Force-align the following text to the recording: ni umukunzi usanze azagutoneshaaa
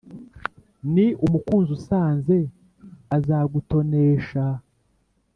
ni 0.93 1.05
umukunzi 1.25 1.69
usanze 1.77 2.37
azagutoneshaaa 3.17 4.59